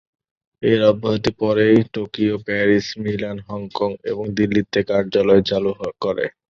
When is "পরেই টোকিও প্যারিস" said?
1.41-2.87